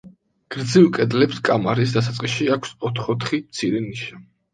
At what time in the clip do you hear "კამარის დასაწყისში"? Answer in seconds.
1.49-2.47